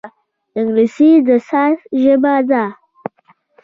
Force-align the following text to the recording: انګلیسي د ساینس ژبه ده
انګلیسي 0.57 1.09
د 1.27 1.29
ساینس 1.49 1.79
ژبه 2.01 2.35
ده 2.49 2.63